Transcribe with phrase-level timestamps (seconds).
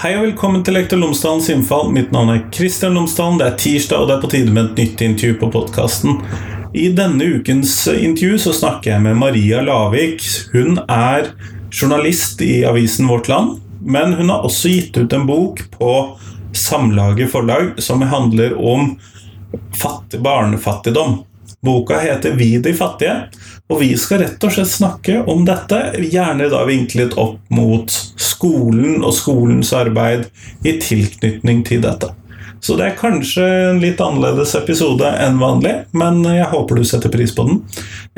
[0.00, 1.90] Hei og velkommen til Lektor Lomsdalens innfall.
[1.92, 3.34] Mitt navn er Kristian Lomsdalen.
[3.36, 6.22] Det er tirsdag, og det er på tide med et nytt intervju på podkasten.
[6.72, 10.24] I denne ukens intervju så snakker jeg med Maria Lavik.
[10.54, 11.28] Hun er
[11.68, 15.92] journalist i avisen Vårt Land, men hun har også gitt ut en bok på
[16.56, 18.94] Samlaget forlag som handler om
[19.76, 21.18] fattig barnefattigdom.
[21.64, 23.28] Boka heter 'Vi de fattige',
[23.68, 29.04] og vi skal rett og slett snakke om dette, gjerne da vinklet opp mot skolen
[29.04, 30.26] og skolens arbeid
[30.64, 32.10] i tilknytning til dette.
[32.60, 37.12] Så det er kanskje en litt annerledes episode enn vanlig, men jeg håper du setter
[37.12, 37.62] pris på den.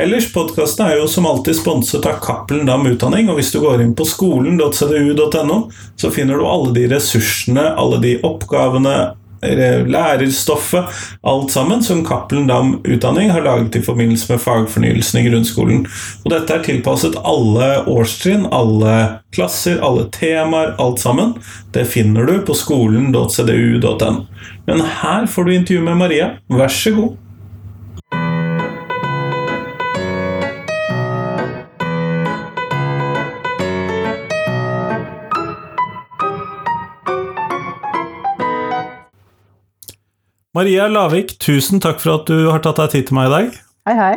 [0.03, 3.85] Ellers, podkasten er jo som alltid sponset av Cappelen Dam Utdanning, og hvis du går
[3.85, 5.59] inn på skolen.cdu.no,
[5.95, 8.97] så finner du alle de ressursene, alle de oppgavene,
[9.43, 10.85] lærerstoffet,
[11.23, 15.87] alt sammen, som Cappelen Dam Utdanning har laget i forbindelse med fagfornyelsen i grunnskolen.
[16.25, 18.95] Og dette er tilpasset alle årstrinn, alle
[19.35, 21.35] klasser, alle temaer, alt sammen.
[21.75, 24.15] Det finner du på skolen.cdu.no.
[24.67, 26.33] Men her får du intervju med Maria.
[26.49, 27.19] Vær så god.
[40.53, 43.55] Maria Lavik, tusen takk for at du har tatt deg tid til meg i dag.
[43.89, 44.17] Hei, hei.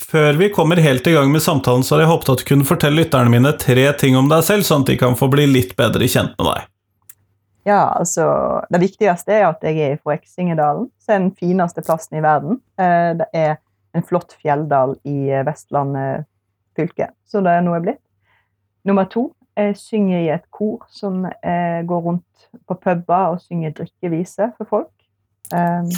[0.00, 2.64] Før vi kommer helt i gang med samtalen, så har jeg håpet at du kunne
[2.64, 5.74] fortelle lytterne mine tre ting om deg selv, sånn at de kan få bli litt
[5.76, 6.70] bedre kjent med deg.
[7.68, 8.24] Ja, altså
[8.72, 12.56] Det viktigste er at jeg er fra Eksingedalen, som er den fineste plassen i verden.
[12.80, 13.58] Eh, det er
[13.92, 16.24] en flott fjelldal i Vestlandet
[16.80, 18.00] fylke, så det er noe jeg er blitt.
[18.88, 23.76] Nummer to, jeg synger i et kor som eh, går rundt på puber og synger
[23.76, 24.94] drikkeviser for folk.
[25.50, 25.88] Um,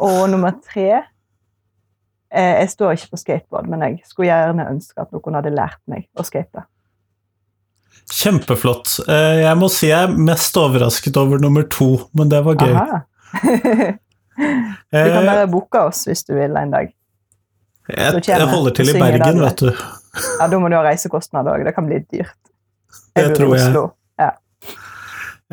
[0.00, 0.86] og nummer tre
[2.32, 5.80] eh, Jeg står ikke på skateboard, men jeg skulle gjerne ønske at noen hadde lært
[5.90, 6.64] meg å skate.
[8.10, 8.98] Kjempeflott.
[9.08, 12.74] Eh, jeg må si jeg er mest overrasket over nummer to, men det var gøy.
[14.34, 16.90] du kan bare booke oss hvis du vil en dag.
[17.84, 19.70] Jeg, jeg holder til i Bergen, vet du.
[20.40, 21.66] Ja, Da må du ha reisekostnader òg.
[21.66, 22.38] Det kan bli dyrt.
[23.14, 23.84] Jeg det tror jeg.
[24.20, 24.30] Ja.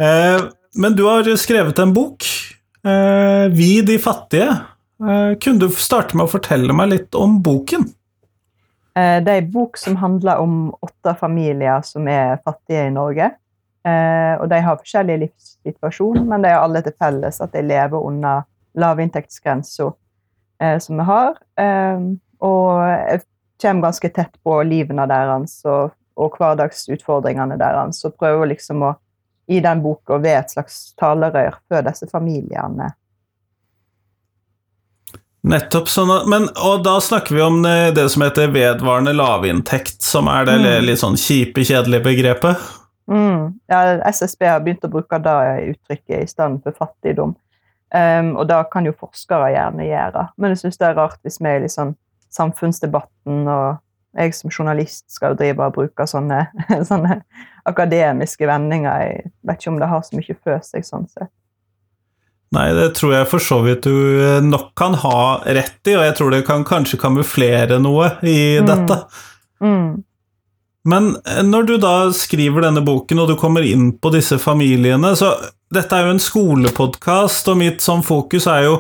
[0.02, 0.48] Eh,
[0.82, 2.26] men du har skrevet en bok
[3.52, 4.56] vi de fattige.
[5.02, 7.88] Eh, kunne du starte med å fortelle meg litt om boken?
[8.98, 13.36] Eh, det er en bok som handler om åtte familier som er fattige i Norge.
[13.82, 18.44] Og de har forskjellig livssituasjon, men de har alle til felles at de lever under
[18.78, 19.88] lavinntektsgrensa
[20.86, 21.40] som vi har.
[22.46, 23.24] Og jeg
[23.64, 28.92] kommer ganske tett på livene deres og, og hverdagsutfordringene deres og prøver liksom å
[29.52, 32.94] i den boka ved et slags talerør for disse familiene.
[35.42, 40.46] Nettopp sånn men, Og da snakker vi om det som heter vedvarende lavinntekt, som er
[40.48, 40.68] det mm.
[40.86, 42.62] litt sånn kjipe, kjedelige begrepet?
[43.12, 43.60] Mm.
[43.72, 45.38] Ja, SSB har begynt å bruke det
[45.74, 47.34] uttrykket i stedet for fattigdom.
[47.92, 51.42] Um, og det kan jo forskere gjerne gjøre, men jeg syns det er rart hvis
[51.42, 51.90] vi er i liksom
[52.32, 53.82] samfunnsdebatten og
[54.18, 56.44] jeg som journalist skal jo drive og bruke sånne,
[56.90, 57.22] sånne,
[57.70, 59.06] akademiske vendinger.
[59.06, 61.32] Jeg vet ikke om det har så mye for seg sånn sett.
[62.52, 66.04] Nei, det tror jeg for så vidt du eh, nok kan ha rett i, og
[66.04, 68.68] jeg tror det kan kanskje kamuflere noe i mm.
[68.68, 68.98] dette.
[69.64, 70.02] Mm.
[70.92, 75.16] Men eh, når du da skriver denne boken, og du kommer inn på disse familiene
[75.20, 75.36] så
[75.72, 78.74] Dette er jo en skolepodkast, og mitt sånn fokus er jo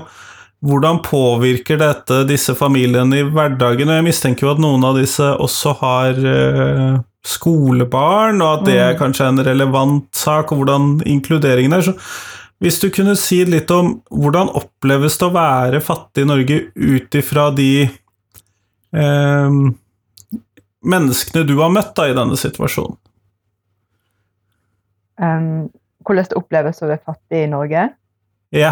[0.61, 3.89] hvordan påvirker dette disse familiene i hverdagen?
[3.89, 8.77] Og jeg mistenker jo at noen av disse også har uh, skolebarn, og at det
[8.77, 8.99] er mm.
[8.99, 11.85] kanskje en relevant sak, og hvordan inkluderingen er.
[11.85, 11.95] Så
[12.61, 17.17] hvis du kunne si litt om hvordan oppleves det å være fattig i Norge ut
[17.17, 17.71] ifra de
[18.93, 19.55] eh,
[20.93, 22.99] menneskene du har møtt da, i denne situasjonen?
[25.21, 25.69] Um,
[26.05, 27.87] hvordan det oppleves å være fattig i Norge?
[28.53, 28.71] Ja.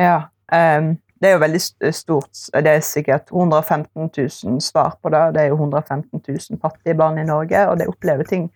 [0.00, 0.18] ja
[0.52, 1.60] um, det er jo veldig
[1.94, 2.40] stort.
[2.50, 5.20] Det er sikkert 115 000 svar på det.
[5.36, 8.48] Det er jo 115 000 fattige barn i Norge, og de opplever ting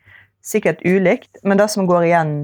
[0.43, 1.39] sikkert ulikt.
[1.45, 2.35] Men det som går igjen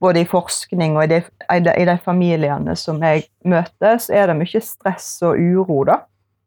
[0.00, 1.20] både i forskning og i de,
[1.50, 5.82] i de familiene som jeg møter, så er det mye stress og uro.
[5.84, 5.98] da.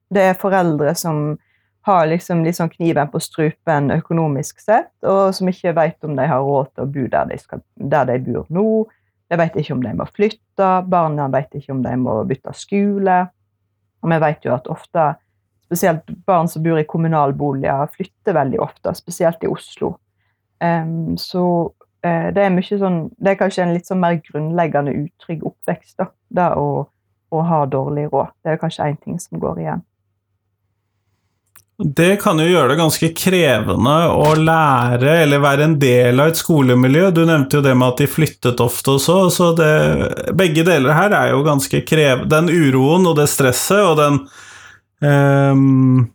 [0.07, 1.35] Det er foreldre som
[1.83, 6.39] har liksom, liksom kniven på strupen økonomisk sett, og som ikke vet om de har
[6.39, 8.67] råd til å bo der de, skal, der de bor nå
[9.33, 13.17] de vet ikke om de må flytte, barna vet ikke om de må bytte skole.
[14.03, 15.07] Og vi vet jo at ofte,
[15.65, 19.95] spesielt barn som bor i kommunalboliger, flytter veldig ofte, spesielt i Oslo.
[20.61, 21.43] Um, så
[22.05, 26.11] uh, det er sånn Det er kanskje en litt sånn mer grunnleggende utrygg oppvekst, da.
[26.29, 26.85] Det å,
[27.33, 28.35] å ha dårlig råd.
[28.43, 29.83] Det er kanskje én ting som går igjen.
[31.83, 36.39] Det kan jo gjøre det ganske krevende å lære eller være en del av et
[36.39, 37.09] skolemiljø.
[37.11, 39.71] Du nevnte jo det med at de flyttet ofte også, så det,
[40.39, 42.29] begge deler her er jo ganske krevende.
[42.31, 44.21] Den uroen og det stresset og den
[45.03, 46.05] um,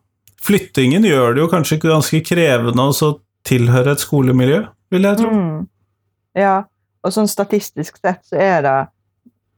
[0.44, 3.12] flyttingen gjør det jo kanskje ganske krevende å
[3.49, 4.62] tilhøre et skolemiljø,
[4.94, 5.32] vil jeg tro.
[5.32, 5.67] Mm.
[6.38, 6.56] Ja,
[7.05, 8.79] og sånn statistisk sett så er det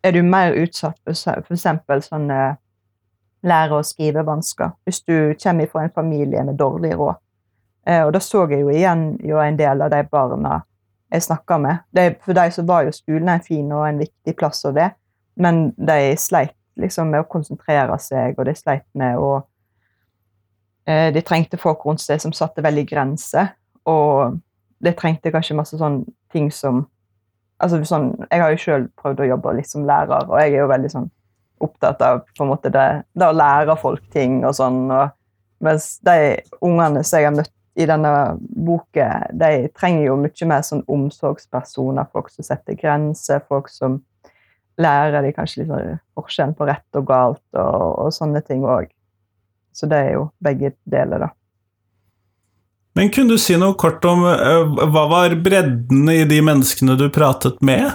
[0.06, 2.06] er du mer utsatt for f.eks.
[2.08, 2.40] sånne
[3.42, 7.14] lære- og skrivevansker hvis du kommer fra en familie med dårlig råd.
[7.87, 10.60] Eh, og da så jeg jo igjen jo en del av de barna
[11.10, 11.76] jeg snakka med.
[11.96, 14.90] De, for de så var jo skolen en fin og en viktig plass, og det,
[15.37, 19.40] men de sleit liksom med å konsentrere seg, og de sleit med å
[20.87, 23.52] eh, De trengte folk rundt seg som satte veldig grenser,
[23.84, 24.38] og
[24.81, 26.87] de trengte kanskje masse sånne ting som
[27.60, 30.62] altså sånn, Jeg har jo sjøl prøvd å jobbe litt som lærer, og jeg er
[30.62, 31.10] jo veldig sånn
[31.60, 34.84] opptatt av på en måte det, det å lære folk ting og sånn.
[34.90, 35.16] Og,
[35.64, 40.64] mens de ungene som jeg har møtt i denne boka, de trenger jo mye mer
[40.66, 42.08] sånn omsorgspersoner.
[42.12, 44.00] Folk som setter grenser, folk som
[44.80, 48.90] lærer de kanskje litt sånn forskjellen på rett og galt og, og sånne ting òg.
[49.76, 51.30] Så det er jo begge deler, da.
[52.98, 57.06] Men kunne du si noe kort om uh, hva var bredden i de menneskene du
[57.14, 57.86] pratet med?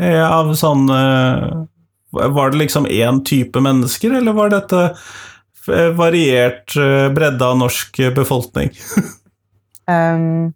[0.00, 1.66] Uh, av sånne uh,
[2.10, 4.84] var det liksom én type mennesker, eller var dette
[5.72, 8.70] eh, variert eh, bredde av norsk befolkning?
[9.90, 10.54] um,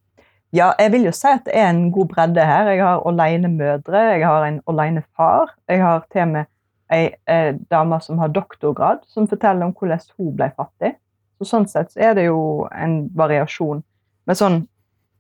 [0.53, 2.73] ja, jeg vil jo si at det er en god bredde her.
[2.73, 5.55] Jeg har alene mødre, jeg har en alene far.
[5.69, 6.51] Jeg har til og med
[6.93, 7.07] ei,
[7.73, 10.93] dame som har doktorgrad, som forteller om hvordan hun ble fattig.
[11.41, 13.81] Så sånn sett så er det jo en variasjon.
[14.29, 14.59] Men sånn,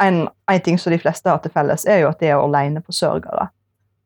[0.02, 3.48] en, en ting som de fleste har til felles, er jo at de er aleneforsørgere.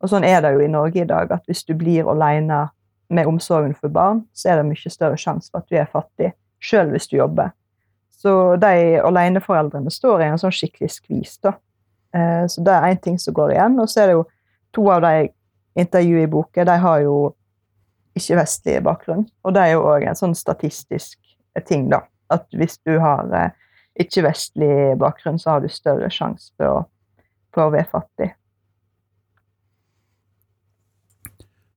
[0.06, 2.68] Og sånn er det jo i Norge i dag, at hvis du blir alene
[3.10, 6.28] med omsorgen for barn, så er det mye større sjanse for at du er fattig,
[6.62, 7.50] sjøl hvis du jobber.
[8.14, 11.56] Så de aleneforeldrene står i en sånn skikkelig skvis, da.
[12.14, 13.80] Eh, så det er én ting som går igjen.
[13.82, 14.24] Og så er det jo
[14.78, 15.28] to av de
[15.82, 17.18] intervjuene i boka, de har jo
[18.16, 19.26] ikke-vestlig bakgrunn.
[19.42, 21.18] Og det er jo òg en sånn statistisk
[21.66, 22.04] ting, da.
[22.30, 23.50] At hvis du har eh,
[24.06, 26.86] ikke-vestlig bakgrunn, så har du større sjanse for,
[27.50, 28.36] for å være fattig.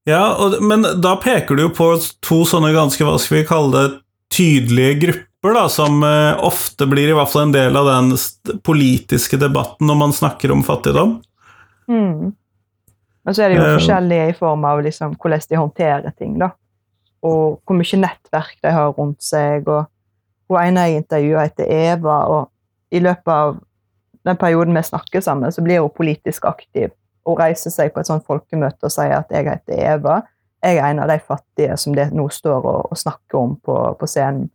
[0.10, 1.92] Ja, og, men da peker du jo på
[2.26, 7.10] to sånne ganske, hva skal vi kalle det, tydelige grupper, da, som eh, ofte blir
[7.10, 8.12] i hvert fall en del av den
[8.66, 11.16] politiske debatten når man snakker om fattigdom.
[11.90, 12.30] Mm.
[13.26, 16.38] Og så er det jo uh, forskjellige i form av liksom, hvordan de håndterer ting,
[16.42, 16.52] da.
[17.26, 19.68] Og hvor mye nettverk de har rundt seg.
[19.68, 19.90] og
[20.50, 23.58] Hun ene jeg intervjua, heter Eva, og i løpet av
[24.30, 26.94] den perioden vi snakker sammen, så blir hun politisk aktiv
[27.30, 30.22] å reiser seg på et sånt folkemøte og sier at jeg heter Eva.
[30.64, 33.78] Jeg er en av de fattige som det nå står og, og snakker om på,
[34.00, 34.50] på, scenen.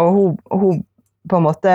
[0.00, 0.82] Og hun, hun,
[1.28, 1.74] på en måte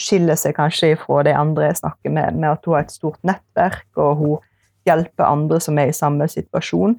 [0.00, 3.20] skiller seg kanskje fra de andre jeg snakker med, med at hun har et stort
[3.28, 4.48] nettverk, og hun
[4.88, 6.96] hjelper andre som er i samme situasjon.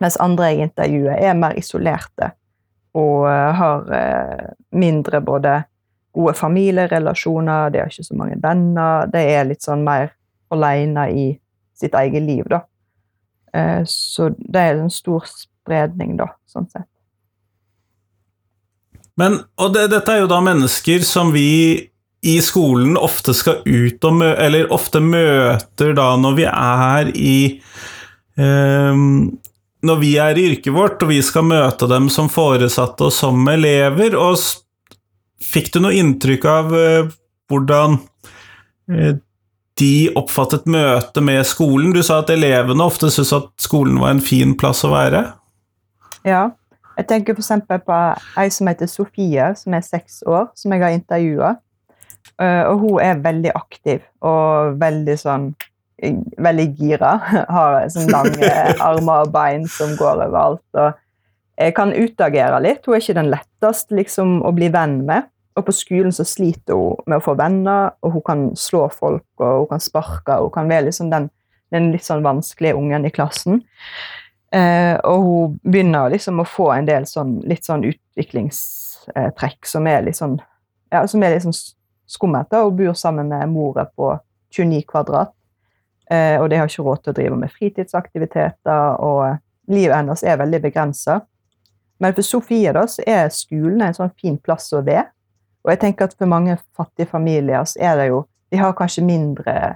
[0.00, 2.32] Mens andre jeg intervjuer, er mer isolerte
[2.96, 5.58] og uh, har uh, mindre både
[6.16, 9.08] gode familierelasjoner, de har ikke så mange venner.
[9.12, 10.14] De er litt sånn mer
[10.54, 11.26] alene i
[11.78, 12.62] sitt eget liv, da.
[13.54, 16.88] Eh, så det er en stor spredning, da, sånn sett.
[19.16, 21.88] Men, og det, dette er jo da mennesker som vi
[22.26, 27.38] i skolen ofte skal ut og møte, eller ofte møter da når vi er i
[28.40, 29.02] eh,
[29.86, 33.46] Når vi er i yrket vårt, og vi skal møte dem som foresatte og som
[33.52, 34.16] elever.
[34.18, 34.40] Og
[35.44, 37.12] fikk du noe inntrykk av eh,
[37.46, 38.00] hvordan
[38.90, 39.20] eh,
[39.80, 41.92] de oppfattet møtet med skolen?
[41.92, 45.24] Du sa at elevene ofte syntes at skolen var en fin plass å være?
[46.26, 46.48] Ja.
[46.96, 47.52] Jeg tenker f.eks.
[47.68, 48.00] på
[48.40, 51.54] ei som heter Sofie, som er seks år, som jeg har intervjua.
[52.40, 55.54] Eh, og hun er veldig aktiv og veldig sånn
[55.96, 57.14] Veldig gira.
[57.56, 58.50] Har sånn lange
[58.84, 60.60] armer og bein som går overalt.
[60.76, 60.90] og
[61.56, 62.84] jeg kan utagere litt.
[62.84, 65.24] Hun er ikke den letteste liksom, å bli venn med.
[65.56, 69.24] Og på skolen så sliter hun med å få venner, og hun kan slå folk
[69.40, 70.36] og hun kan sparke.
[70.42, 71.30] Hun kan være liksom den,
[71.72, 73.62] den litt sånn vanskelige ungen i klassen.
[74.54, 80.04] Eh, og hun begynner liksom å få en del sånn, litt sånn utviklingstrekk som er
[80.06, 80.36] litt sånn
[80.92, 81.56] ja, som er litt sånn
[82.06, 82.52] skummelt.
[82.54, 84.12] Hun bor sammen med mora på
[84.54, 85.32] 29 kvadrat,
[86.10, 89.00] eh, og de har ikke råd til å drive med fritidsaktiviteter.
[89.00, 91.20] og Livet hennes er veldig begrensa.
[91.98, 95.08] Men for Sofie da, så er skolen en sånn fin plass å være.
[95.66, 99.02] Og jeg tenker at for mange fattige familier så er det jo De har kanskje
[99.02, 99.74] mindre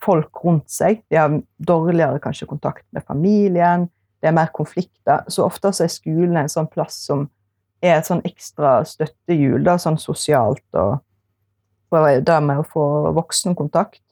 [0.00, 1.02] folk rundt seg.
[1.12, 3.90] De har dårligere kanskje kontakt med familien.
[4.20, 5.26] Det er mer konflikter.
[5.28, 7.26] Så ofte så er skolen en sånn plass som
[7.84, 11.04] er et sånn ekstra støttehjul, da, sånn sosialt, og
[12.24, 12.86] det med å få
[13.16, 14.02] voksenkontakt.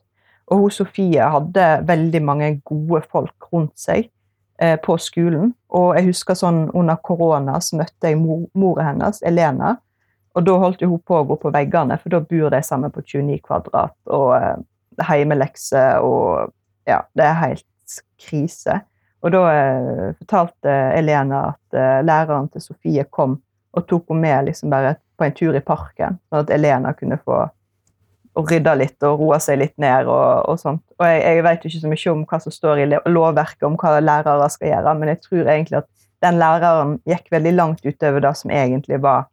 [0.50, 4.08] Og hun Sofie hadde veldig mange gode folk rundt seg
[4.60, 5.52] eh, på skolen.
[5.68, 9.76] Og jeg husker sånn under korona så møtte jeg mor, mora hennes, Elena.
[10.38, 13.02] Og da holdt hun på å gå på veggene, for da bor de sammen på
[13.02, 13.96] 29 kvadrat.
[14.06, 14.60] Og eh,
[15.10, 16.54] heimelekser og
[16.88, 18.78] Ja, det er helt krise.
[19.20, 23.34] Og da eh, fortalte Elena at eh, læreren til Sofie kom
[23.76, 27.18] og tok henne med liksom bare på en tur i parken, sånn at Elena kunne
[27.20, 27.42] få
[28.38, 30.06] rydda litt og roa seg litt ned.
[30.06, 30.84] og, og sånt.
[30.96, 33.98] Og Jeg, jeg vet ikke så mye om hva som står i lovverket om hva
[33.98, 35.90] lærere skal gjøre, men jeg tror egentlig at
[36.24, 39.26] den læreren gikk veldig langt utover det som egentlig var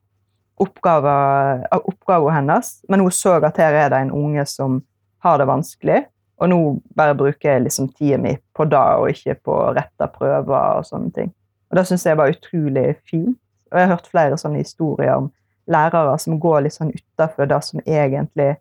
[0.61, 2.81] oppgaven hennes.
[2.89, 4.81] Men hun så at her er det en unge som
[5.25, 6.03] har det vanskelig,
[6.37, 6.59] og nå
[6.97, 11.11] bare bruker jeg liksom tida mi på det, og ikke på retta prøver og sånne
[11.15, 11.31] ting.
[11.71, 13.37] Og Det syns jeg var utrolig fint.
[13.71, 15.31] Og jeg har hørt flere sånne historier om
[15.67, 18.53] lærere som går litt sånn utafor det som egentlig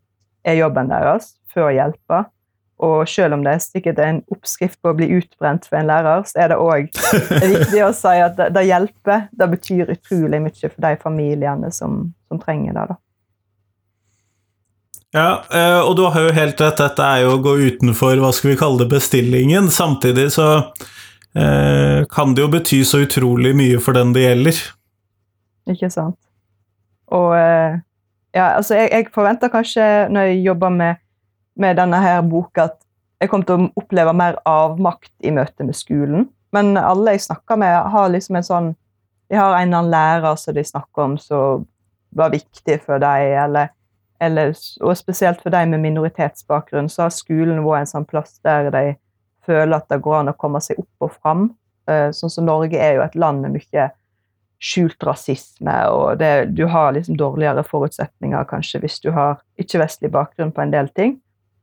[0.44, 2.24] er jobben deres, for å hjelpe.
[2.84, 6.26] Og selv om det er sikkert en oppskrift på å bli utbrent for en lærer,
[6.28, 6.90] så er det òg
[7.54, 9.28] viktig å si at det, det, hjelper.
[9.32, 12.86] Det betyr utrolig mye for de familiene som, som trenger det.
[12.92, 12.98] da.
[15.14, 18.32] Ja, eh, og du har jo helt rett, dette er jo å gå utenfor hva
[18.34, 19.70] skal vi kalle det, bestillingen.
[19.70, 24.60] Samtidig så eh, kan det jo bety så utrolig mye for den det gjelder.
[25.70, 26.18] Ikke sant.
[27.14, 27.78] Og eh,
[28.34, 31.03] ja, altså jeg, jeg forventer kanskje, når jeg jobber med,
[31.60, 32.80] med denne her boka, at
[33.22, 36.28] jeg kom til å oppleve mer avmakt i møte med skolen.
[36.54, 38.74] Men alle jeg snakker med, har liksom en sånn
[39.32, 41.62] De har en eller annen lærer som de snakker om som
[42.14, 43.70] var viktig for dem, eller
[44.22, 48.70] eller, og spesielt for de med minoritetsbakgrunn, så har skolen vært en sånn plass der
[48.74, 48.84] de
[49.44, 51.48] føler at det går an å komme seg opp og fram.
[51.90, 53.88] Eh, sånn som Norge er jo et land med mye
[54.64, 60.54] skjult rasisme, og det, du har liksom dårligere forutsetninger kanskje hvis du har ikke-vestlig bakgrunn
[60.54, 61.18] på en del ting.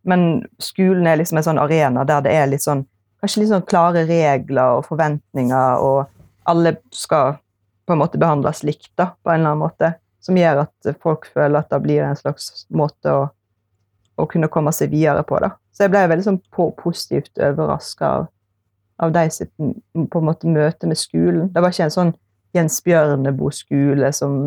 [0.07, 2.85] Men skolen er liksom en sånn arena der det er litt sånn,
[3.21, 6.09] kanskje litt sånn klare regler og forventninger, og
[6.49, 7.37] alle skal
[7.85, 11.25] på en måte behandles likt da, på en eller annen måte som gjør at folk
[11.33, 13.23] føler at det blir en slags måte å,
[14.21, 15.39] å kunne komme seg videre på.
[15.41, 15.55] Da.
[15.73, 18.27] Så jeg ble veldig sånn positivt overraska av,
[19.01, 21.49] av de sitt på en måte møte med skolen.
[21.53, 22.13] Det var ikke en sånn
[22.55, 24.41] Jens Bjørneboe-skole som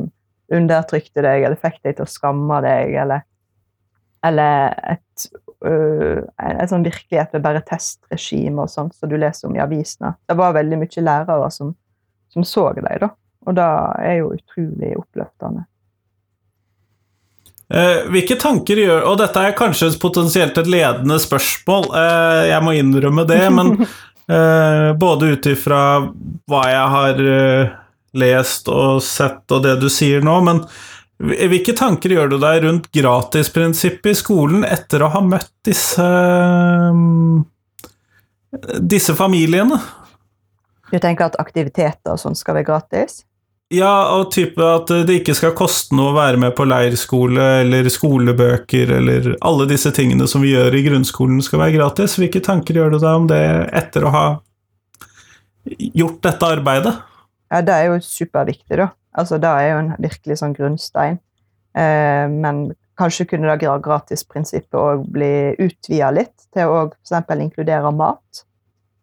[0.52, 3.24] undertrykte deg eller fikk deg til å skamme deg, eller,
[4.28, 5.26] eller et,
[5.66, 10.14] øh, et sånn virkelighet med bare testregime og sånt som du leser om i avisene.
[10.28, 11.74] Det var veldig mye lærere som,
[12.32, 13.12] som så deg, da.
[13.44, 13.68] Og det
[14.08, 15.66] er jo utrolig oppløftende.
[17.72, 22.74] Eh, hvilke tanker gjør Og dette er kanskje potensielt et ledende spørsmål, eh, jeg må
[22.76, 23.72] innrømme det, men
[24.36, 25.80] eh, både ut ifra
[26.50, 27.72] hva jeg har eh,
[28.20, 30.60] lest og sett og det du sier nå, men
[31.22, 36.08] hvilke tanker gjør du deg rundt gratisprinsippet i skolen etter å ha møtt disse
[38.82, 39.78] disse familiene?
[40.90, 43.22] Du tenker at aktiviteter og sånn skal være gratis?
[43.72, 47.88] Ja, og type at det ikke skal koste noe å være med på leirskole eller
[47.90, 52.18] skolebøker eller alle disse tingene som vi gjør i grunnskolen skal være gratis.
[52.20, 53.40] Hvilke tanker gjør du deg om det
[53.74, 54.26] etter å ha
[55.64, 56.94] gjort dette arbeidet?
[57.50, 58.92] Ja, det er jo superviktig, da.
[59.14, 61.20] Altså, det er jo en virkelig sånn grunnstein.
[61.78, 62.66] Eh, men
[62.98, 67.40] kanskje kunne det gratisprinsippet òg bli utvida litt til å f.eks.
[67.40, 68.44] inkludere mat.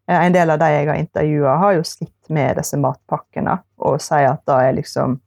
[0.08, 4.00] Eh, en del av de jeg har intervjua, har jo slitt med disse matpakkene og
[4.03, 5.20] sier at det er liksom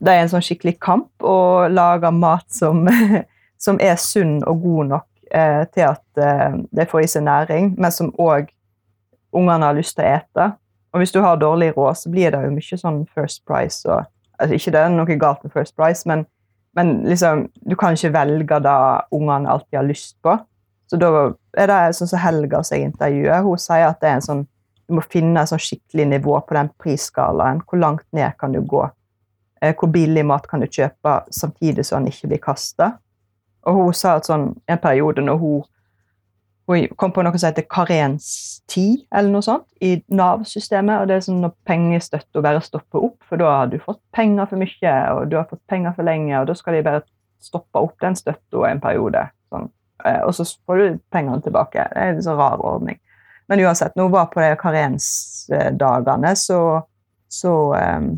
[0.00, 2.86] Det er en sånn skikkelig kamp å lage mat som,
[3.64, 7.74] som er sunn og god nok eh, til at eh, de får i seg næring,
[7.76, 8.48] men som òg
[9.36, 10.46] ungene har lyst til å ete.
[10.92, 14.04] Og hvis du har dårlig råd, så blir det jo mye sånn First Price og
[14.40, 16.24] altså Ikke det er noe galt med First Price, men,
[16.76, 18.76] men liksom, du kan ikke velge det
[19.12, 20.38] ungene alltid har lyst på.
[20.88, 21.10] Så da
[21.60, 24.40] er det sånn som Helga som jeg intervjuer, hun sier at det er en sånn,
[24.88, 27.60] du må finne et sånn skikkelig nivå på den prisskalaen.
[27.68, 28.88] Hvor langt ned kan du gå?
[29.60, 32.94] Eh, hvor billig mat kan du kjøpe samtidig som den ikke blir kasta?
[33.68, 35.68] Og hun sa at sånn, en periode når hun
[36.98, 41.00] kom på noe som heter karenstid, eller noe sånt, i Nav-systemet.
[41.00, 44.46] og det er sånn når pengestøtta bare stopper opp, for da har du fått penger
[44.50, 47.04] for mye, og du har fått penger for lenge, og da skal de bare
[47.40, 49.26] stoppe opp den støtta en periode.
[49.50, 49.70] sånn
[50.04, 51.88] Eh, og så får du pengene tilbake.
[51.92, 53.00] Det er en så rar ordning.
[53.48, 56.60] Men uansett, når hun var på de karensdagene, så,
[57.28, 58.12] så um,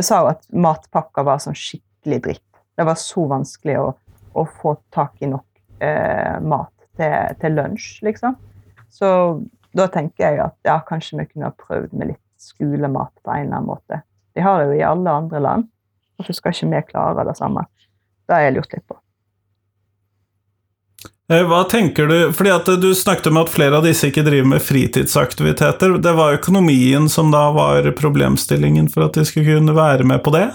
[0.00, 2.46] sa hun at matpakka var sånn skikkelig dritt.
[2.76, 3.90] Det var så vanskelig å,
[4.32, 5.44] å få tak i nok
[5.84, 8.38] eh, mat til, til, lunsj, liksom.
[8.90, 9.10] Så
[9.76, 13.46] da tenker jeg at ja, kanskje vi kunne ha prøvd med litt skolemat på en
[13.46, 14.00] eller annen måte.
[14.34, 15.68] De har det jo i alle andre land.
[16.18, 17.64] Hvorfor skal ikke vi klare det samme?
[18.26, 18.98] Det har jeg lurt litt på.
[21.30, 24.50] Eh, Hva tenker du Fordi at du snakket om at flere av disse ikke driver
[24.54, 25.96] med fritidsaktiviteter.
[26.02, 30.34] Det var økonomien som da var problemstillingen for at de skulle kunne være med på
[30.34, 30.48] det?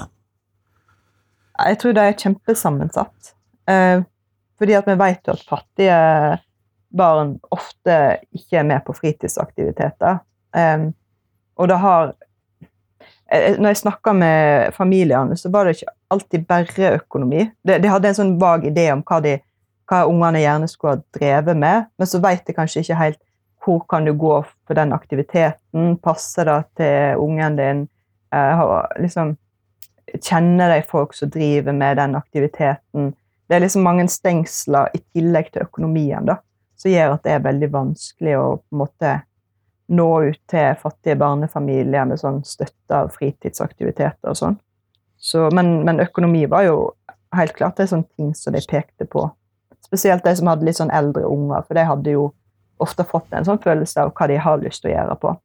[1.55, 3.33] Jeg tror det er kjempesammensatt.
[4.55, 6.37] Eh, fordi at vi vet jo at fattige
[6.95, 10.19] barn ofte ikke er med på fritidsaktiviteter.
[10.55, 10.93] Um,
[11.57, 12.13] og det har
[13.31, 17.51] eh, Når jeg snakka med familiene, så var det ikke alltid bare økonomi.
[17.67, 19.39] De, de hadde en sånn vag idé om hva, de,
[19.89, 23.21] hva ungene gjerne skulle ha drevet med, men så vet de kanskje ikke helt
[23.65, 25.97] hvor kan du gå for den aktiviteten.
[25.97, 27.87] Passer det til ungen din?
[28.33, 28.63] Eh,
[29.01, 29.35] liksom,
[30.21, 33.15] kjenner de folk som driver med den aktiviteten?
[33.47, 36.39] Det er liksom mange stengsler i tillegg til økonomien da,
[36.79, 39.15] som gjør at det er veldig vanskelig å på en måte
[39.95, 44.57] nå ut til fattige barnefamilier med sånn støtte av fritidsaktiviteter og sånn.
[45.17, 46.79] Så, men, men økonomi var jo
[47.35, 49.27] helt klart det er sånne ting som de pekte på.
[49.85, 52.29] Spesielt de som hadde litt sånn eldre unger, for de hadde jo
[52.81, 55.35] ofte fått en sånn følelse av hva de har lyst til å gjøre på.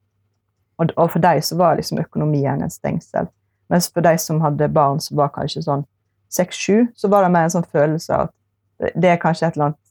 [0.81, 3.29] Og, og for dem så var liksom økonomien en stengsel.
[3.71, 5.85] Mens for de som hadde barn som var kanskje sånn
[6.31, 9.71] seks-sju, så var det mer en sånn følelse av at det er kanskje et eller
[9.71, 9.91] annet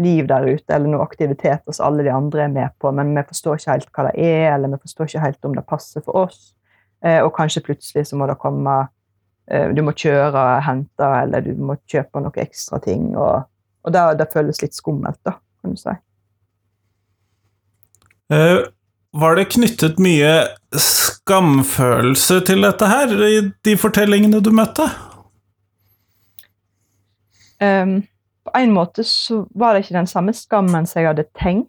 [0.00, 3.24] liv der ute, eller noe aktiviteter som alle de andre er med på, men vi
[3.28, 6.24] forstår ikke helt hva det er, eller vi forstår ikke helt om det passer for
[6.24, 6.40] oss.
[7.04, 8.74] Eh, og kanskje plutselig så må det komme
[9.48, 13.14] eh, Du må kjøre, hente, eller du må kjøpe noe ekstra ting.
[13.16, 13.46] Og,
[13.84, 15.96] og det, det føles litt skummelt, da, kan du si.
[18.36, 18.58] Eh,
[19.20, 20.34] Var det knyttet mye
[20.76, 24.86] skamfølelse til dette her, i de fortellingene du møtte?
[27.60, 28.02] Ehm,
[28.44, 31.68] på en måte så var det ikke den samme skammen som jeg hadde tenkt.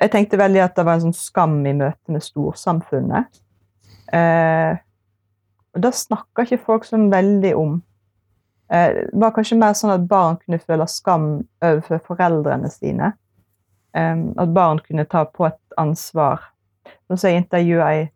[0.00, 3.40] Jeg tenkte veldig at det var en sånn skam i møte med storsamfunnet.
[4.10, 4.74] Uh,
[5.70, 7.76] og det snakka ikke folk sånn veldig om.
[8.72, 11.26] Uh, det var kanskje mer sånn at barn kunne føle skam
[11.60, 13.12] overfor foreldrene sine.
[13.94, 16.48] Um, at barn kunne ta på et ansvar.
[17.10, 18.08] Nå så jeg intervjua ei,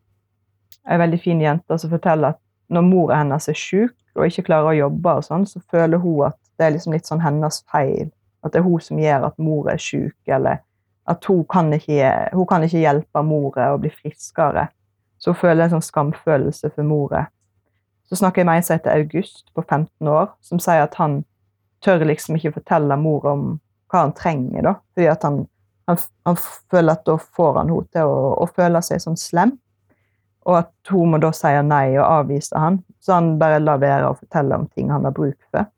[0.89, 2.41] ei veldig fin jente som forteller at
[2.75, 6.31] når mora hennes er sjuk og ikke klarer å jobbe, og sånn, så føler hun
[6.31, 8.11] at det er liksom litt sånn hennes feil.
[8.45, 10.61] At det er hun som gjør at mor er sjuk, eller
[11.11, 14.69] at hun kan ikke, hun kan ikke hjelpe mora å bli friskere.
[15.19, 17.27] Så hun føler en sånn skamfølelse for mora.
[18.09, 21.23] Så snakker jeg med en som heter August, på 15 år, som sier at han
[21.85, 23.45] tør liksom ikke fortelle mor om
[23.93, 24.75] hva han trenger, da.
[24.95, 25.43] Fordi at han,
[25.89, 29.55] han, han føler at da får han henne til å, å føle seg sånn slem.
[30.45, 32.83] Og at hun må da si nei og avvise han.
[33.01, 35.69] Så han bare lar være å fortelle om ting han har bruk for.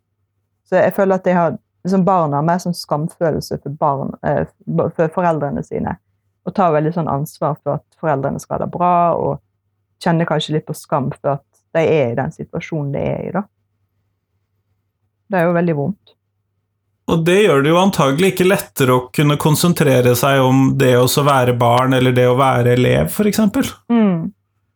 [0.67, 4.45] Så jeg føler at jeg har, liksom barna har mer sånn skamfølelse for, barn, eh,
[4.97, 5.97] for foreldrene sine.
[6.47, 10.57] Og tar veldig sånn ansvar for at foreldrene skal ha det bra, og kjenner kanskje
[10.57, 13.33] litt på skam for at de er i den situasjonen de er i.
[13.35, 13.45] da.
[15.27, 16.15] Det er jo veldig vondt.
[17.07, 21.07] Og det gjør det jo antagelig ikke lettere å kunne konsentrere seg om det å
[21.07, 23.39] være barn, eller det å være elev, f.eks.
[23.93, 24.33] Mm.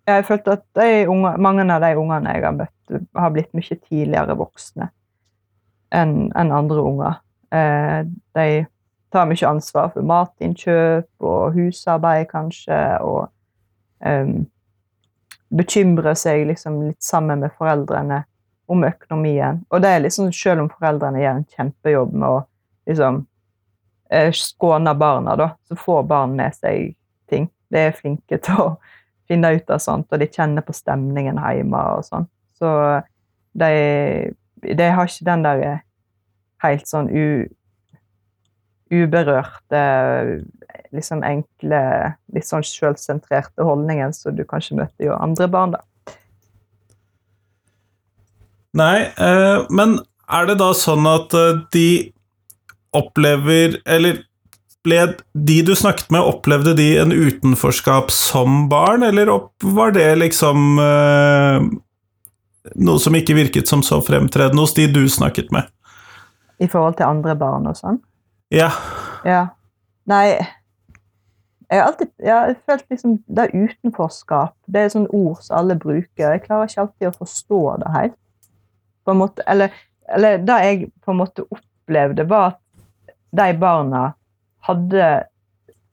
[0.07, 3.51] Jeg har følt at de unge, mange av de ungene jeg har møtt, har blitt
[3.59, 4.91] mye tidligere voksne
[5.95, 7.19] enn en andre unger.
[7.51, 8.01] Eh,
[8.35, 8.67] de
[9.11, 13.29] tar mye ansvar for matinnkjøp og husarbeid, kanskje, og
[14.07, 14.45] em,
[15.51, 18.23] bekymrer seg liksom litt sammen med foreldrene
[18.71, 19.65] om økonomien.
[19.71, 22.39] Og det er liksom, selv om foreldrene gjør en kjempejobb med å
[22.91, 23.25] liksom
[24.15, 26.95] eh, skåne barna, da, så får barn med seg
[27.31, 27.51] ting.
[27.71, 28.69] De er flinke til å
[29.31, 32.31] finne ut av sånt, og de kjenner på stemningen hjemme og sånn.
[32.59, 32.71] Så
[33.59, 33.73] de,
[34.63, 35.65] de har ikke den der
[36.65, 37.49] helt sånn u,
[38.91, 39.83] uberørte,
[40.95, 41.83] liksom enkle,
[42.35, 45.85] litt sånn selvsentrerte holdningen som du kanskje møter jo andre barn, da.
[48.77, 49.99] Nei, eh, men
[50.31, 51.87] er det da sånn at eh, de
[52.95, 54.21] opplever Eller
[54.87, 55.01] ble
[55.35, 59.29] de du snakket med, opplevde de en utenforskap som barn, eller
[59.61, 61.67] var det liksom eh,
[62.75, 65.69] noe som ikke virket som så fremtredende hos de du snakket med?
[66.61, 68.01] I forhold til andre barn og sånn.
[68.53, 68.71] Ja.
[69.25, 69.47] Ja.
[70.11, 70.41] Nei
[71.71, 74.57] Jeg har alltid jeg har følt liksom det er utenforskap.
[74.67, 76.35] Det er sånn ord som alle bruker.
[76.35, 78.17] Jeg klarer ikke alltid å forstå det helt.
[79.07, 79.71] På en måte, eller,
[80.11, 84.03] eller det jeg på en måte opplevde, var at de barna
[84.67, 85.07] hadde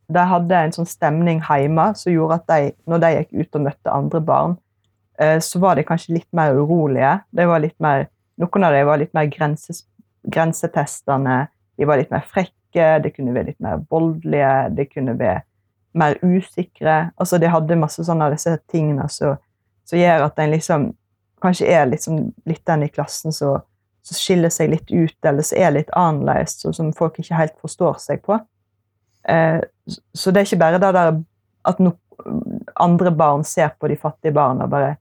[0.07, 3.65] de hadde en sånn stemning hjemme som gjorde at de, når de gikk ut og
[3.65, 4.55] møtte andre barn,
[5.41, 7.15] så var de kanskje litt mer urolige.
[7.63, 9.83] Litt mer, noen av dem var litt mer grenses,
[10.29, 11.47] grensetestende.
[11.77, 15.41] De var litt mer frekke, de kunne være litt mer voldelige, de kunne være
[15.97, 16.99] mer usikre.
[17.17, 19.37] Altså, de hadde masse sånne av disse tingene som
[19.89, 20.91] gjør at en liksom
[21.41, 23.61] kanskje er liksom litt den i klassen som
[24.07, 27.97] skiller seg litt ut, eller som er litt annerledes, og som folk ikke helt forstår
[28.01, 28.39] seg på.
[29.27, 29.59] Eh,
[30.15, 31.17] så det er ikke bare det der
[31.67, 31.91] at no,
[32.79, 34.95] andre barn ser på de fattige barna og bare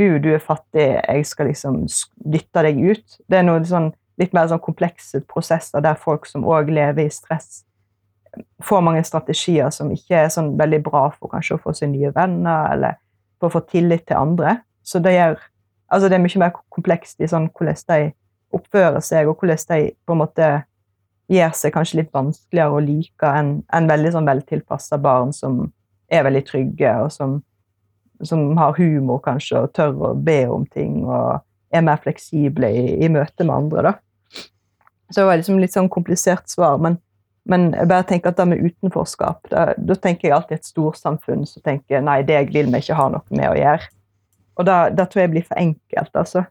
[0.00, 1.84] uh, du er fattig, jeg skal liksom
[2.32, 3.20] dytte deg ut.
[3.28, 7.12] Det er noe sånn, litt mer sånn komplekse prosesser der folk som òg lever i
[7.12, 7.64] stress,
[8.64, 12.12] får mange strategier som ikke er sånn veldig bra for kanskje å få seg nye
[12.16, 12.98] venner, eller
[13.40, 14.58] for å få tillit til andre.
[14.86, 15.38] Så det gjør
[15.86, 18.08] Altså, det er mye mer komplekst i sånn hvordan de
[18.56, 20.48] oppfører seg, og hvordan de på en måte
[21.30, 25.60] gjør seg kanskje litt vanskeligere å like enn en veldig sånn veltilpassa barn som
[26.10, 27.36] er veldig trygge, og som,
[28.24, 31.42] som, har humor kanskje, og tør å be om ting, og
[31.74, 33.90] er mer fleksible i, i møte med andre.
[33.90, 33.94] da.
[35.10, 37.00] Så det var liksom litt sånn komplisert svar, men
[37.46, 41.46] men jeg bare tenker at det med utenforskap Da, da tenker jeg alltid et storsamfunn
[41.46, 43.90] som tenker nei, deg vil vi ikke ha noe med å gjøre.
[44.56, 46.46] Og da, da tror jeg blir for enkelt, altså.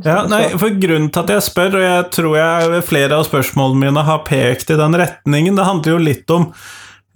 [0.00, 3.88] Ja, nei, for Grunnen til at jeg spør, og jeg tror jeg flere av spørsmålene
[3.88, 6.46] mine har pekt i den retningen, det handler jo litt om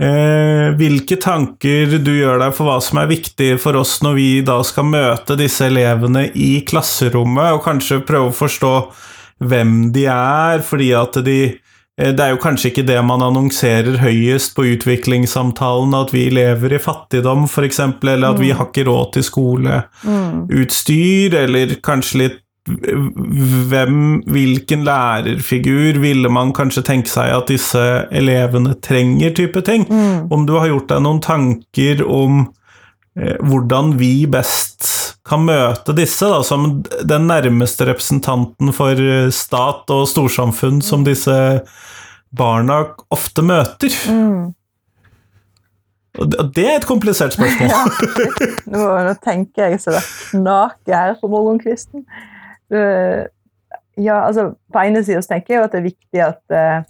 [0.03, 4.29] eh, hvilke tanker du gjør deg for hva som er viktig for oss når vi
[4.47, 8.75] da skal møte disse elevene i klasserommet, og kanskje prøve å forstå
[9.45, 14.01] hvem de er, fordi at de eh, det er jo kanskje ikke det man annonserer
[14.03, 18.45] høyest på utviklingssamtalen, at vi lever i fattigdom, f.eks., eller at mm.
[18.45, 21.43] vi har ikke råd til skoleutstyr, mm.
[21.45, 27.83] eller kanskje litt hvem, hvilken lærerfigur ville man kanskje tenke seg at disse
[28.15, 29.85] elevene trenger, type ting.
[29.91, 30.33] Mm.
[30.33, 32.47] Om du har gjort deg noen tanker om
[33.19, 34.89] eh, hvordan vi best
[35.25, 41.37] kan møte disse da, som den nærmeste representanten for eh, stat og storsamfunn som disse
[42.35, 42.83] barna
[43.15, 43.95] ofte møter.
[44.09, 44.53] Mm.
[46.15, 47.71] Og det er et komplisert spørsmål.
[47.75, 47.81] ja,
[48.71, 52.05] nå, nå, tenker jeg så det knaker her på morgenkvisten.
[53.97, 56.87] Ja, altså, på ene sida tenker jeg at det er viktig at, eh,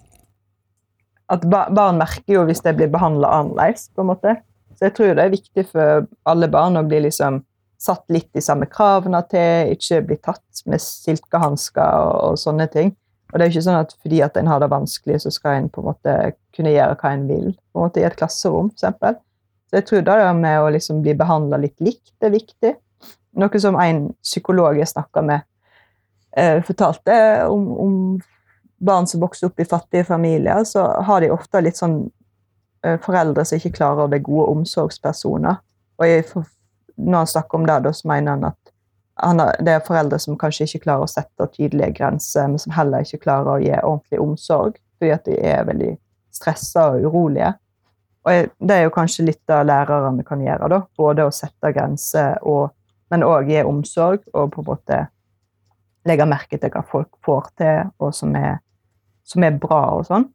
[1.35, 3.91] at barn merker jo hvis de blir behandla annerledes.
[3.95, 4.37] på en måte.
[4.75, 7.43] Så jeg tror det er viktig for alle barn å bli liksom
[7.79, 12.95] satt litt de samme kravene til, ikke bli tatt med silkehansker og, og, sånne ting.
[13.33, 15.59] Og det er jo ikke sånn at fordi at en har det vanskelig, så skal
[15.59, 16.15] en på en måte
[16.57, 19.21] kunne gjøre hva en vil på en måte i et klasserom, f.eks.
[19.69, 22.77] Så jeg tror det med å liksom bli behandla litt likt er viktig.
[23.43, 25.45] Noe som en psykolog jeg snakka med,
[26.37, 27.16] eh, fortalte
[27.51, 27.99] om, om,
[28.85, 32.03] barn som vokser opp i fattige familier, så har de ofte litt sånn
[32.85, 35.62] eh, foreldre som ikke klarer å være gode omsorgspersoner.
[35.99, 36.27] Og jeg
[36.97, 38.73] når han snakker om det, da, så mener han at
[39.14, 42.75] han har, det er foreldre som kanskje ikke klarer å sette tydelige grenser, men som
[42.75, 45.92] heller ikke klarer å gi ordentlig omsorg fordi at de er veldig
[46.35, 47.53] stressa og urolige.
[48.25, 50.81] Og det er jo kanskje litt av lærerne kan gjøre, da.
[50.97, 52.73] Både å sette grenser, og,
[53.12, 55.01] men òg gi omsorg, og på en måte
[56.09, 58.59] legge merke til hva folk får til, og som er,
[59.25, 60.27] som er bra og sånn.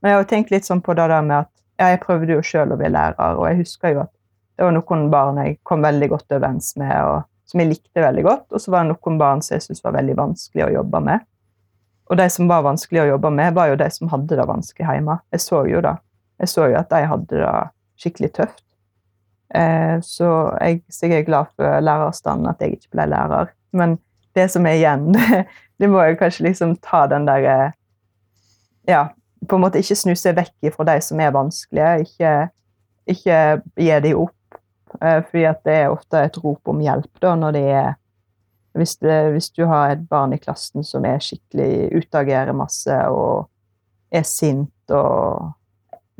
[0.00, 2.36] Men jeg har jo tenkt litt sånn på det der med at ja, jeg prøvde
[2.36, 4.12] jo sjøl å bli lærer, og jeg husker jo at
[4.60, 8.24] det var noen barn jeg kom veldig godt overens med, og som jeg likte veldig
[8.26, 8.46] godt.
[8.52, 11.24] Og så var det noen barn som jeg syntes var veldig vanskelig å jobbe med.
[12.10, 14.86] Og de som var vanskelig å jobbe med, var jo de som hadde det vanskelig
[14.86, 15.16] hjemme.
[15.32, 15.94] Jeg så jo det.
[16.42, 17.54] Jeg så jo at de hadde det
[18.02, 18.64] skikkelig tøft.
[19.54, 20.28] Eh, så
[20.60, 23.54] jeg, så jeg er glad for lærerstanden, at jeg ikke ble lærer.
[23.72, 23.96] Men
[24.36, 25.44] det som er igjen, det,
[25.80, 27.76] det må jo kanskje liksom ta den der eh,
[28.88, 29.08] Ja,
[29.46, 32.06] på en måte ikke snu seg vekk fra de som er vanskelige.
[32.06, 32.32] Ikke,
[33.12, 33.36] ikke
[33.78, 34.34] gi dem opp
[35.00, 37.88] Eh, fordi at det er ofte et rop om hjelp da, når det er
[38.78, 43.48] hvis, det, hvis, du har et barn i klassen som er skikkelig utagerer masse og
[44.14, 45.50] er sint og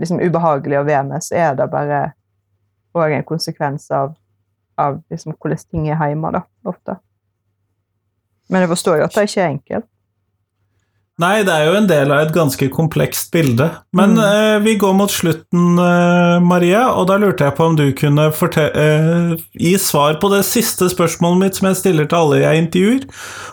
[0.02, 2.00] liksom ubehagelig å være med, så er det bare
[2.98, 4.16] òg en konsekvens av,
[4.78, 6.96] av liksom hvordan ting er hjemme, da, ofte.
[8.50, 9.90] Men jeg forstår jo at det ikke er enkelt.
[11.20, 13.66] Nei, det er jo en del av et ganske komplekst bilde.
[13.96, 14.20] Men mm.
[14.24, 18.30] eh, vi går mot slutten, eh, Maria, og da lurte jeg på om du kunne
[18.30, 23.04] eh, gi svar på det siste spørsmålet mitt som jeg stiller til alle jeg intervjuer.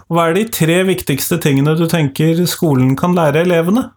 [0.08, 3.90] Hva er de tre viktigste tingene du tenker skolen kan lære elevene?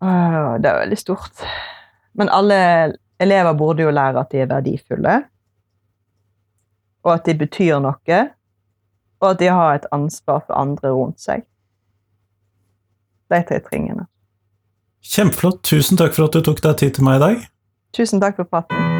[0.00, 1.44] Det er veldig stort.
[2.16, 2.58] Men alle
[3.20, 5.18] elever burde jo lære at de er verdifulle,
[7.04, 8.22] og at de betyr noe
[9.20, 11.46] og at de har et ansvar for andre rundt seg.
[13.32, 14.06] De tre tingene.
[15.06, 15.62] Kjempeflott.
[15.62, 17.48] Tusen takk for at du tok deg tid til meg i dag.
[17.96, 18.95] Tusen takk for praten.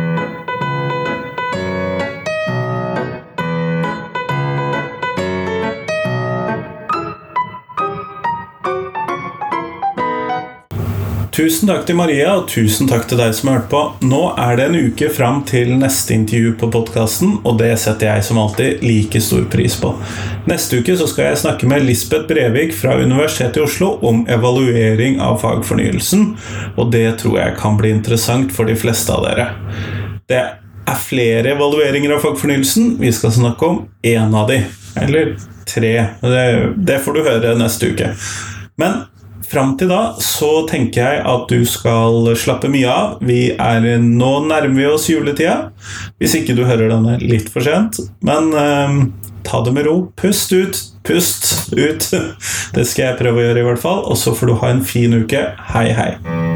[11.37, 13.81] Tusen takk til Maria, og tusen takk til deg som har hørt på.
[14.09, 18.23] Nå er det en uke fram til neste intervju på podkasten, og det setter jeg
[18.25, 19.91] som alltid like stor pris på.
[20.49, 25.19] Neste uke så skal jeg snakke med Lisbeth Brevik fra Universitetet i Oslo om evaluering
[25.21, 26.25] av fagfornyelsen,
[26.73, 29.51] og det tror jeg kan bli interessant for de fleste av dere.
[30.33, 32.95] Det er flere evalueringer av fagfornyelsen.
[33.03, 34.63] Vi skal snakke om én av de,
[35.05, 35.37] eller
[35.69, 35.93] tre.
[36.25, 36.49] Det,
[36.81, 38.15] det får du høre neste uke.
[38.81, 39.03] Men
[39.47, 43.21] Fram til da så tenker jeg at du skal slappe mye av.
[43.23, 45.71] Vi er Nå nærmer vi oss juletida,
[46.19, 48.01] hvis ikke du hører denne litt for sent.
[48.27, 48.99] Men eh,
[49.47, 49.97] ta det med ro.
[50.19, 50.83] Pust ut.
[51.07, 52.11] Pust ut.
[52.77, 54.05] Det skal jeg prøve å gjøre, i hvert fall.
[54.11, 55.47] Og så får du ha en fin uke.
[55.71, 56.56] Hei, hei.